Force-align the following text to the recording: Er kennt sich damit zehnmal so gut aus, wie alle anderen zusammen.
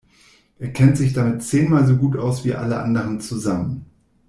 Er 0.57 0.73
kennt 0.73 0.97
sich 0.97 1.13
damit 1.13 1.43
zehnmal 1.43 1.85
so 1.85 1.95
gut 1.95 2.17
aus, 2.17 2.43
wie 2.43 2.55
alle 2.55 2.79
anderen 2.79 3.19
zusammen. 3.21 3.85